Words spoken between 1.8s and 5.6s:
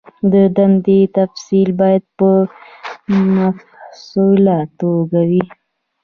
باید په مفصله توګه وي.